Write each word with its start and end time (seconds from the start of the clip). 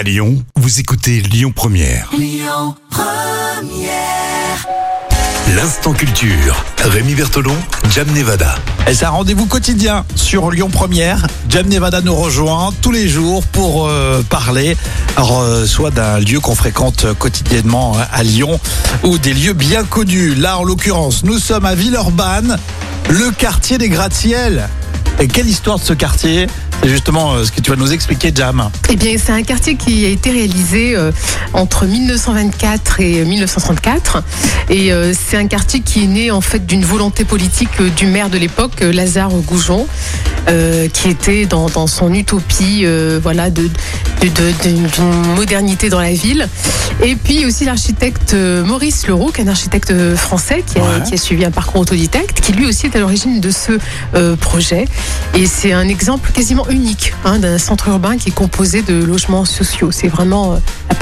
À 0.00 0.02
Lyon, 0.02 0.42
vous 0.56 0.80
écoutez 0.80 1.20
Lyon 1.20 1.52
Première. 1.54 2.10
L'instant 5.54 5.92
culture. 5.92 6.64
Rémi 6.82 7.14
Bertolon, 7.14 7.54
Jam 7.90 8.08
Nevada. 8.10 8.54
Et 8.88 8.94
c'est 8.94 9.04
un 9.04 9.10
rendez-vous 9.10 9.44
quotidien 9.44 10.06
sur 10.14 10.50
Lyon 10.50 10.70
Première. 10.70 11.26
Jam 11.50 11.68
Nevada 11.68 12.00
nous 12.00 12.14
rejoint 12.14 12.72
tous 12.80 12.92
les 12.92 13.08
jours 13.08 13.44
pour 13.44 13.88
euh, 13.88 14.22
parler 14.22 14.74
alors, 15.16 15.40
euh, 15.40 15.66
soit 15.66 15.90
d'un 15.90 16.18
lieu 16.18 16.40
qu'on 16.40 16.54
fréquente 16.54 17.12
quotidiennement 17.18 17.94
à 18.10 18.22
Lyon 18.22 18.58
ou 19.02 19.18
des 19.18 19.34
lieux 19.34 19.52
bien 19.52 19.84
connus. 19.84 20.34
Là, 20.34 20.56
en 20.56 20.64
l'occurrence, 20.64 21.24
nous 21.24 21.38
sommes 21.38 21.66
à 21.66 21.74
Villeurbanne, 21.74 22.56
le 23.10 23.30
quartier 23.32 23.76
des 23.76 23.90
gratte-ciels. 23.90 24.66
Et 25.18 25.28
quelle 25.28 25.46
histoire 25.46 25.78
de 25.78 25.84
ce 25.84 25.92
quartier 25.92 26.46
C'est 26.82 26.88
justement 26.88 27.34
euh, 27.34 27.44
ce 27.44 27.52
que 27.52 27.60
tu 27.60 27.70
vas 27.70 27.76
nous 27.76 27.92
expliquer, 27.92 28.32
Jam. 28.34 28.70
Eh 28.88 28.96
bien, 28.96 29.16
c'est 29.22 29.32
un 29.32 29.42
quartier 29.42 29.74
qui 29.74 30.06
a 30.06 30.08
été 30.08 30.30
réalisé 30.30 30.96
euh, 30.96 31.12
entre 31.52 31.84
1924 31.84 33.00
et 33.00 33.24
1934. 33.24 34.22
Et 34.70 34.90
euh, 34.90 35.12
c'est 35.12 35.36
un 35.36 35.46
quartier 35.46 35.80
qui 35.80 36.04
est 36.04 36.06
né 36.06 36.30
en 36.30 36.40
fait 36.40 36.64
d'une 36.64 36.84
volonté 36.84 37.26
politique 37.26 37.82
du 37.96 38.06
maire 38.06 38.30
de 38.30 38.38
l'époque, 38.38 38.80
Lazare 38.80 39.30
Goujon, 39.30 39.86
euh, 40.48 40.88
qui 40.88 41.08
était 41.08 41.46
dans, 41.46 41.68
dans 41.68 41.86
son 41.86 42.12
utopie, 42.14 42.82
euh, 42.84 43.18
voilà, 43.22 43.50
de, 43.50 43.62
de- 43.62 44.28
de- 44.28 44.62
d'une 44.62 44.86
d'une 44.86 45.34
modernité 45.34 45.88
dans 45.88 46.00
la 46.00 46.12
ville. 46.12 46.48
Et 47.02 47.16
puis 47.16 47.46
aussi 47.46 47.64
l'architecte 47.64 48.34
euh, 48.34 48.64
Maurice 48.64 49.06
Leroux, 49.06 49.30
qui 49.32 49.40
est 49.40 49.44
un 49.44 49.48
architecte 49.48 49.92
français 50.16 50.62
qui 50.66 50.78
a, 50.78 50.82
Ouais. 50.82 51.02
qui 51.06 51.14
a 51.14 51.16
suivi 51.16 51.44
un 51.44 51.50
parcours 51.50 51.82
autodidacte, 51.82 52.40
qui 52.40 52.52
lui 52.52 52.66
aussi 52.66 52.86
est 52.86 52.96
à 52.96 53.00
l'origine 53.00 53.40
de 53.40 53.50
ce 53.50 53.72
euh, 54.14 54.36
projet. 54.36 54.86
Et 55.34 55.46
c'est 55.46 55.72
un 55.72 55.88
exemple 55.88 56.30
quasiment 56.32 56.68
unique 56.68 57.12
hein, 57.24 57.38
d'un 57.38 57.58
centre 57.58 57.88
urbain 57.88 58.16
qui 58.18 58.28
est 58.30 58.32
composé 58.34 58.82
de 58.82 58.94
logements 59.04 59.44
sociaux. 59.44 59.90
C'est 59.92 60.08
vraiment 60.08 60.58
la 60.88 60.94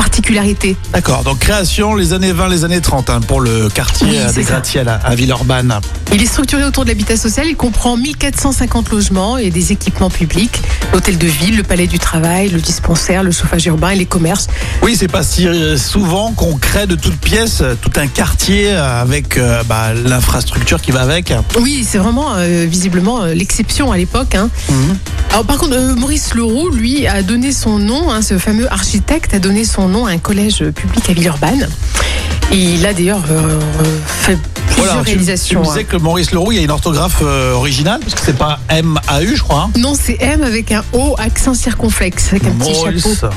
D'accord, 0.92 1.22
donc 1.24 1.38
création 1.38 1.94
les 1.94 2.12
années 2.12 2.32
20, 2.32 2.48
les 2.48 2.64
années 2.64 2.80
30 2.80 3.10
hein, 3.10 3.20
pour 3.26 3.40
le 3.40 3.68
quartier 3.68 4.06
Oui, 4.08 4.18
des 4.34 4.42
ça. 4.42 4.50
gratte-ciels 4.50 4.88
à, 4.88 4.94
à 5.04 5.14
Villeurbanne. 5.14 5.74
Il 6.12 6.22
est 6.22 6.26
structuré 6.26 6.64
autour 6.64 6.84
de 6.84 6.88
l'habitat 6.90 7.16
social. 7.16 7.46
Il 7.48 7.56
comprend 7.56 7.96
1450 7.96 8.90
logements 8.90 9.36
et 9.38 9.50
des 9.50 9.72
équipements 9.72 10.10
publics, 10.10 10.60
l'hôtel 10.92 11.18
de 11.18 11.26
ville, 11.26 11.56
le 11.56 11.62
palais 11.62 11.86
du 11.86 11.98
travail, 11.98 12.48
le 12.48 12.60
dispensaire, 12.60 13.22
le 13.22 13.30
chauffage 13.30 13.66
urbain 13.66 13.90
et 13.90 13.96
les 13.96 14.06
commerces. 14.06 14.46
Oui, 14.82 14.96
c'est 14.98 15.08
pas 15.08 15.22
si 15.22 15.46
euh, 15.46 15.76
souvent 15.76 16.32
qu'on 16.32 16.56
crée 16.56 16.86
de 16.86 16.94
toutes 16.94 17.18
pièces 17.18 17.60
euh, 17.60 17.74
tout 17.80 17.92
un 17.96 18.06
quartier 18.06 18.70
euh, 18.72 19.00
avec 19.02 19.36
euh, 19.36 19.62
bah, 19.68 19.92
l'infrastructure 19.94 20.80
qui 20.80 20.90
va 20.90 21.02
avec. 21.02 21.32
Oui, 21.60 21.86
c'est 21.88 21.98
vraiment 21.98 22.34
euh, 22.36 22.66
visiblement 22.68 23.24
l'exception 23.26 23.92
à 23.92 23.96
l'époque. 23.96 24.34
hein. 24.34 24.48
Alors 25.30 25.44
par 25.44 25.58
contre, 25.58 25.74
euh, 25.76 25.94
Maurice 25.94 26.34
Leroux, 26.34 26.70
lui, 26.70 27.06
a 27.06 27.22
donné 27.22 27.52
son 27.52 27.78
nom, 27.78 28.10
hein, 28.10 28.22
ce 28.22 28.38
fameux 28.38 28.70
architecte 28.72 29.34
a 29.34 29.38
donné 29.38 29.64
son 29.64 29.88
nom 29.88 30.06
à 30.06 30.10
un 30.10 30.18
collège 30.18 30.64
public 30.74 31.08
à 31.08 31.12
Villeurbanne. 31.12 31.68
Et 32.50 32.56
il 32.56 32.86
a 32.86 32.94
d'ailleurs 32.94 33.22
euh, 33.30 33.60
fait 34.06 34.38
plusieurs 34.68 34.86
Voilà, 34.86 34.92
tu, 35.00 35.04
tu 35.04 35.10
réalisations. 35.10 35.60
me 35.60 35.64
hein. 35.66 35.68
disais 35.68 35.84
que 35.84 35.96
Maurice 35.98 36.32
Leroux, 36.32 36.50
il 36.52 36.56
y 36.56 36.60
a 36.60 36.62
une 36.64 36.70
orthographe 36.70 37.18
euh, 37.22 37.52
originale, 37.52 38.00
parce 38.00 38.14
que 38.14 38.20
c'est 38.24 38.38
pas 38.38 38.58
M-A-U, 38.70 39.36
je 39.36 39.42
crois. 39.42 39.64
hein. 39.68 39.78
Non, 39.78 39.92
c'est 40.00 40.16
M 40.20 40.42
avec 40.42 40.72
un 40.72 40.82
O 40.92 41.14
accent 41.18 41.54
circonflexe, 41.54 42.28
avec 42.30 42.44
un 42.46 42.52
petit 42.52 42.72
Maurice, 42.72 43.02
chapeau. 43.02 43.34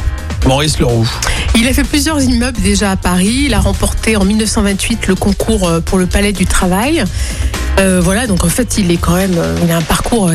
Maurice 0.47 0.79
Leroux. 0.79 1.07
Il 1.55 1.67
a 1.67 1.73
fait 1.73 1.83
plusieurs 1.83 2.21
immeubles 2.21 2.59
déjà 2.61 2.91
à 2.91 2.95
Paris. 2.95 3.43
Il 3.47 3.53
a 3.53 3.59
remporté 3.59 4.15
en 4.15 4.23
1928 4.23 5.07
le 5.07 5.15
concours 5.15 5.67
euh, 5.67 5.81
pour 5.81 5.97
le 5.99 6.07
Palais 6.07 6.31
du 6.31 6.45
Travail. 6.47 7.03
Euh, 7.81 7.99
voilà, 8.01 8.27
donc 8.27 8.43
en 8.45 8.49
fait, 8.49 8.77
il 8.77 8.91
est 8.91 8.97
quand 8.97 9.15
même, 9.15 9.33
euh, 9.37 9.55
il 9.63 9.71
a 9.71 9.77
un 9.77 9.81
parcours 9.81 10.29
euh, 10.29 10.33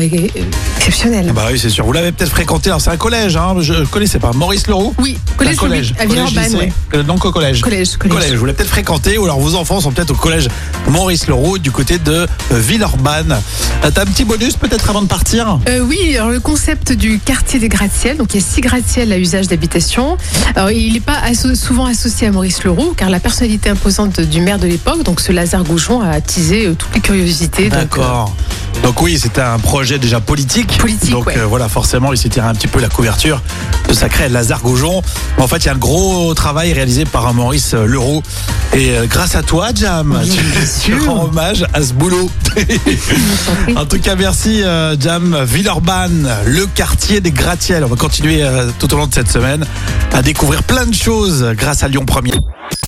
exceptionnel. 0.77 1.31
Bah 1.33 1.45
oui, 1.51 1.57
c'est 1.57 1.69
sûr. 1.69 1.85
Vous 1.85 1.93
l'avez 1.93 2.11
peut-être 2.11 2.29
fréquenté. 2.31 2.69
Alors, 2.69 2.81
c'est 2.81 2.89
un 2.89 2.97
collège, 2.97 3.35
hein. 3.37 3.55
Je 3.61 3.85
connaissais 3.85 4.19
pas. 4.19 4.31
Maurice 4.33 4.67
Leroux 4.67 4.93
Oui, 4.99 5.17
Un 5.31 5.35
collège, 5.37 5.55
collège. 5.57 5.93
à 5.99 6.05
Collège, 6.05 6.29
Villeurbanne. 6.29 6.55
ouais. 6.57 6.73
Euh, 6.95 7.03
Donc 7.03 7.23
au 7.25 7.31
collège. 7.31 7.61
Collège, 7.61 7.95
collège. 7.97 8.17
Collège, 8.17 8.33
vous 8.37 8.45
l'avez 8.45 8.57
peut-être 8.57 8.69
fréquenté, 8.69 9.17
ou 9.17 9.23
alors 9.23 9.39
vos 9.39 9.55
enfants 9.55 9.79
sont 9.79 9.91
peut-être 9.91 10.11
au 10.11 10.15
collège 10.15 10.47
Maurice 10.89 11.27
Leroux 11.27 11.57
du 11.57 11.71
côté 11.71 11.99
de 11.99 12.27
Villeurbanne. 12.51 13.37
T'as 13.81 14.01
un 14.01 14.05
petit 14.05 14.25
bonus 14.25 14.55
peut-être 14.57 14.89
avant 14.89 15.01
de 15.01 15.07
partir? 15.07 15.59
Euh, 15.69 15.79
oui, 15.79 16.15
alors 16.17 16.29
le 16.29 16.39
concept 16.41 16.91
du 16.91 17.19
quartier 17.19 17.59
des 17.59 17.69
gratte-ciels, 17.69 18.17
donc 18.17 18.33
il 18.33 18.41
y 18.41 18.43
a 18.43 18.45
six 18.45 18.59
gratte-ciels 18.61 19.11
à 19.13 19.17
usage 19.17 19.47
d'habitation. 19.47 20.17
Alors 20.55 20.71
il 20.71 20.93
n'est 20.93 20.99
pas 20.99 21.17
asso- 21.23 21.55
souvent 21.55 21.85
associé 21.85 22.27
à 22.27 22.31
Maurice 22.31 22.63
Leroux, 22.63 22.93
car 22.97 23.09
la 23.09 23.19
personnalité 23.19 23.69
imposante 23.69 24.19
du 24.19 24.41
maire 24.41 24.59
de 24.59 24.67
l'époque, 24.67 25.03
donc 25.03 25.21
ce 25.21 25.31
Lazare 25.31 25.63
Goujon, 25.63 26.01
a 26.01 26.09
attisé 26.09 26.69
toutes 26.77 26.93
les 26.95 27.01
curiosités. 27.01 27.36
Donc, 27.41 27.59
euh, 27.59 27.69
D'accord. 27.69 28.35
Donc 28.83 29.01
oui, 29.01 29.17
c'était 29.19 29.41
un 29.41 29.59
projet 29.59 29.99
déjà 29.99 30.19
politique. 30.19 30.77
Politique, 30.77 31.11
Donc 31.11 31.27
ouais. 31.27 31.37
euh, 31.37 31.45
voilà, 31.45 31.67
forcément, 31.67 32.13
il 32.13 32.17
s'est 32.17 32.29
tiré 32.29 32.47
un 32.47 32.53
petit 32.53 32.67
peu 32.67 32.79
la 32.79 32.89
couverture 32.89 33.41
de 33.87 33.93
sacré 33.93 34.29
Lazare 34.29 34.61
Gaujon. 34.61 35.01
En 35.37 35.47
fait, 35.47 35.57
il 35.57 35.65
y 35.65 35.69
a 35.69 35.73
un 35.73 35.77
gros 35.77 36.33
travail 36.33 36.73
réalisé 36.73 37.05
par 37.05 37.33
Maurice 37.33 37.73
euh, 37.73 37.85
Leroux. 37.85 38.21
Et 38.73 38.91
euh, 38.91 39.05
grâce 39.07 39.35
à 39.35 39.43
toi, 39.43 39.69
Jam, 39.73 40.17
Oui, 40.21 40.37
tu, 40.83 40.97
rends 40.99 41.25
hommage 41.25 41.65
à 41.73 41.81
ce 41.81 41.93
boulot. 41.93 42.29
en 43.75 43.85
tout 43.85 43.99
cas, 43.99 44.15
merci 44.15 44.63
Jam. 44.99 45.37
Villeurbanne, 45.43 46.29
le 46.45 46.65
quartier 46.67 47.21
des 47.21 47.31
gratte-ciels. 47.31 47.83
On 47.83 47.87
va 47.87 47.95
continuer 47.95 48.45
tout 48.79 48.93
au 48.93 48.97
long 48.97 49.07
de 49.07 49.13
cette 49.13 49.31
semaine 49.31 49.65
à 50.13 50.21
découvrir 50.21 50.63
plein 50.63 50.85
de 50.85 50.93
choses 50.95 51.53
grâce 51.57 51.83
à 51.83 51.87
Lyon 51.87 52.05
Premier. 52.05 52.33